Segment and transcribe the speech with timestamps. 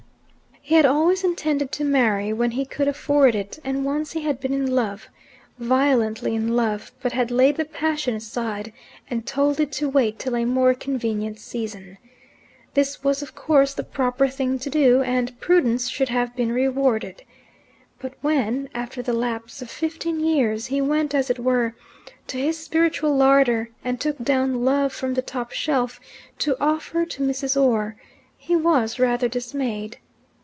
[0.63, 4.39] He had always intended to marry when he could afford it; and once he had
[4.39, 5.09] been in love,
[5.57, 8.71] violently in love, but had laid the passion aside,
[9.09, 11.97] and told it to wait till a more convenient season.
[12.75, 17.23] This was, of course, the proper thing to do, and prudence should have been rewarded.
[17.99, 21.75] But when, after the lapse of fifteen years, he went, as it were,
[22.27, 25.99] to his spiritual larder and took down Love from the top shelf
[26.37, 27.59] to offer him to Mrs.
[27.61, 27.97] Orr,
[28.37, 29.97] he was rather dismayed.